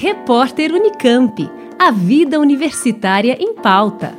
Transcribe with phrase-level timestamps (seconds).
[0.00, 1.34] Repórter Unicamp.
[1.76, 4.12] A vida universitária em pauta.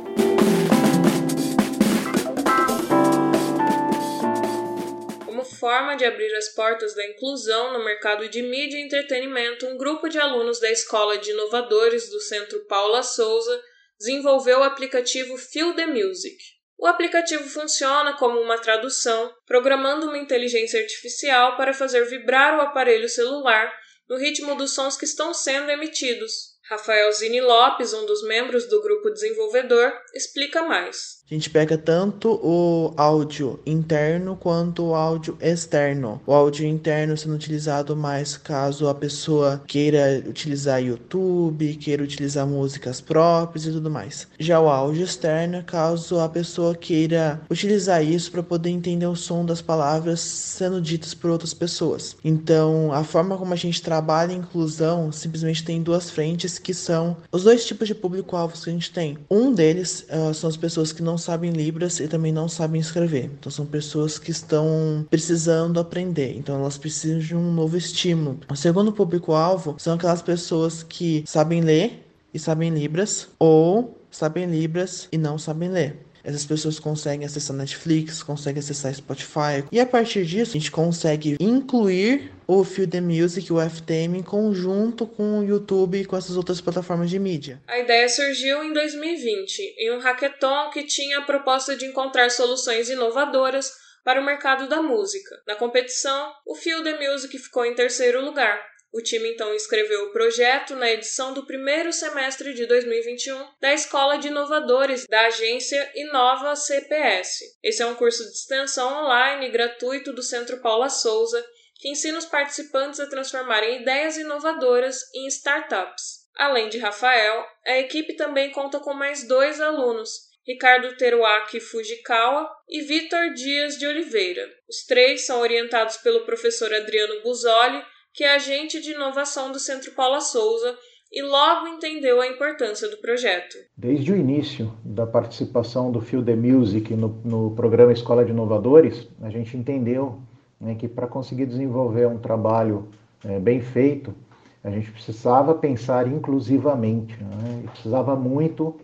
[5.24, 9.78] Como forma de abrir as portas da inclusão no mercado de mídia e entretenimento, um
[9.78, 13.58] grupo de alunos da Escola de Inovadores do Centro Paula Souza
[13.98, 16.36] desenvolveu o aplicativo Feel the Music.
[16.78, 23.08] O aplicativo funciona como uma tradução, programando uma inteligência artificial para fazer vibrar o aparelho
[23.08, 23.72] celular
[24.10, 26.58] no ritmo dos sons que estão sendo emitidos.
[26.68, 31.19] Rafael Zini Lopes, um dos membros do grupo desenvolvedor, explica mais.
[31.30, 36.20] A gente pega tanto o áudio interno quanto o áudio externo.
[36.26, 43.00] O áudio interno sendo utilizado mais caso a pessoa queira utilizar YouTube, queira utilizar músicas
[43.00, 44.26] próprias e tudo mais.
[44.40, 49.46] Já o áudio externo, caso a pessoa queira utilizar isso para poder entender o som
[49.46, 52.16] das palavras sendo ditas por outras pessoas.
[52.24, 57.16] Então, a forma como a gente trabalha a inclusão simplesmente tem duas frentes que são
[57.30, 59.16] os dois tipos de público-alvo que a gente tem.
[59.30, 63.30] Um deles uh, são as pessoas que não sabem Libras e também não sabem escrever.
[63.38, 66.36] Então são pessoas que estão precisando aprender.
[66.36, 68.40] Então elas precisam de um novo estímulo.
[68.50, 75.08] O segundo público-alvo são aquelas pessoas que sabem ler e sabem Libras ou sabem Libras
[75.12, 76.09] e não sabem ler.
[76.24, 79.64] Essas pessoas conseguem acessar Netflix, conseguem acessar Spotify.
[79.70, 84.22] E a partir disso, a gente consegue incluir o Feel the Music, o FTM, em
[84.22, 87.62] conjunto com o YouTube e com essas outras plataformas de mídia.
[87.66, 92.90] A ideia surgiu em 2020, em um hackathon que tinha a proposta de encontrar soluções
[92.90, 93.70] inovadoras
[94.04, 95.40] para o mercado da música.
[95.46, 98.60] Na competição, o Feel the Music ficou em terceiro lugar,
[98.92, 104.16] o time então escreveu o projeto na edição do primeiro semestre de 2021 da Escola
[104.18, 107.58] de Inovadores da agência Inova CPS.
[107.62, 111.44] Esse é um curso de extensão online gratuito do Centro Paula Souza
[111.76, 116.20] que ensina os participantes a transformarem ideias inovadoras em startups.
[116.36, 120.10] Além de Rafael, a equipe também conta com mais dois alunos,
[120.46, 124.50] Ricardo Teruaki Fujikawa e Vitor Dias de Oliveira.
[124.68, 129.92] Os três são orientados pelo professor Adriano Busoli que é agente de inovação do Centro
[129.92, 130.76] Paula Souza
[131.12, 133.56] e logo entendeu a importância do projeto.
[133.76, 139.08] Desde o início da participação do Feel the Music no, no programa Escola de Inovadores,
[139.20, 140.20] a gente entendeu
[140.60, 142.88] né, que para conseguir desenvolver um trabalho
[143.24, 144.14] é, bem feito,
[144.62, 148.76] a gente precisava pensar inclusivamente, né, precisava muito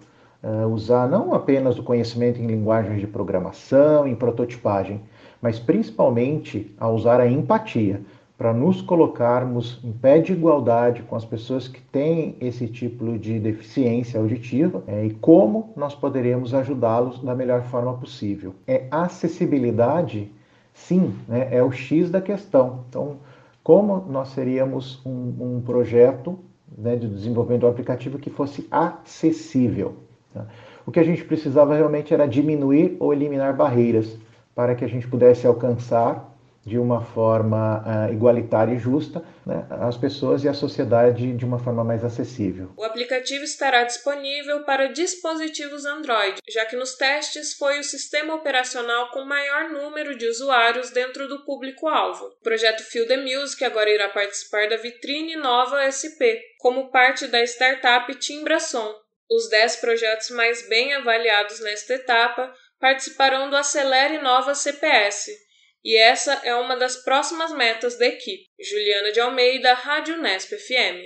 [0.42, 5.00] é, usar não apenas o conhecimento em linguagens de programação, em prototipagem,
[5.40, 8.00] mas principalmente a usar a empatia
[8.36, 13.38] para nos colocarmos em pé de igualdade com as pessoas que têm esse tipo de
[13.38, 18.54] deficiência auditiva é, e como nós poderíamos ajudá-los da melhor forma possível.
[18.66, 20.30] É acessibilidade,
[20.74, 22.84] sim, né, é o X da questão.
[22.88, 23.16] Então,
[23.64, 26.38] como nós seríamos um, um projeto
[26.76, 29.96] né, de desenvolvimento do aplicativo que fosse acessível?
[30.34, 30.46] Tá?
[30.86, 34.18] O que a gente precisava realmente era diminuir ou eliminar barreiras
[34.54, 36.35] para que a gente pudesse alcançar
[36.66, 41.60] de uma forma uh, igualitária e justa né, as pessoas e a sociedade de uma
[41.60, 42.72] forma mais acessível.
[42.76, 49.10] O aplicativo estará disponível para dispositivos Android, já que nos testes foi o sistema operacional
[49.12, 52.24] com maior número de usuários dentro do público-alvo.
[52.24, 57.44] O projeto Feel the Music agora irá participar da vitrine Nova SP, como parte da
[57.44, 58.92] startup Timbrasom.
[59.30, 65.45] Os 10 projetos mais bem avaliados nesta etapa participarão do Acelere Nova CPS,
[65.86, 68.42] e essa é uma das próximas metas da equipe.
[68.60, 70.98] Juliana de Almeida, Rádio Nesp FM.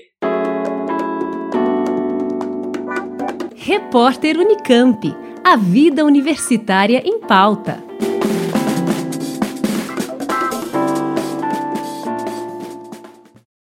[3.55, 5.07] Repórter Unicamp.
[5.45, 7.90] A vida universitária em pauta.